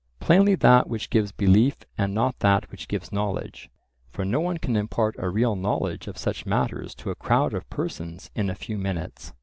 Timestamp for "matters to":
6.43-7.11